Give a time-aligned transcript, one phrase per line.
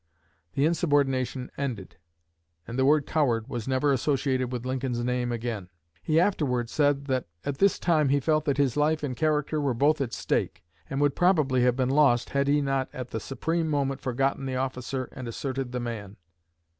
[0.53, 1.97] The insubordination ended,
[2.67, 5.69] and the word "coward" was never associated with Lincoln's name again.
[6.01, 9.75] He afterward said that at this time he felt that his life and character were
[9.75, 13.69] both at stake, and would probably have been lost had he not at the supreme
[13.69, 16.17] moment forgotten the officer and asserted the man.